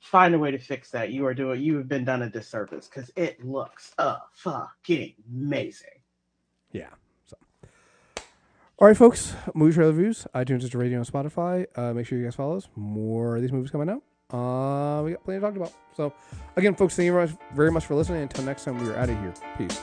[0.00, 1.10] find a way to fix that.
[1.10, 1.60] You are doing.
[1.60, 5.88] You have been done a disservice because it looks uh fucking amazing.
[6.72, 6.90] Yeah.
[7.26, 7.36] So,
[8.78, 9.34] all right, folks.
[9.54, 10.26] Movie trailer reviews.
[10.34, 11.66] iTunes, Stitcher Radio, and Spotify.
[11.76, 12.68] Uh, make sure you guys follow us.
[12.76, 14.02] More of these movies coming out.
[14.28, 15.72] Uh, we got plenty to talk about.
[15.96, 16.12] So,
[16.56, 18.22] again, folks, thank you very much, very much for listening.
[18.22, 19.34] Until next time, we are out of here.
[19.56, 19.80] Peace.